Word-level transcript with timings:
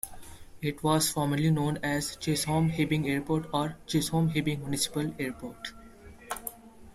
It 0.63 0.81
was 0.81 1.11
formerly 1.11 1.51
known 1.51 1.77
as 1.83 2.15
Chisholm-Hibbing 2.15 3.07
Airport 3.07 3.45
or 3.53 3.77
Chisholm-Hibbing 3.85 4.61
Municipal 4.61 5.13
Airport. 5.19 5.73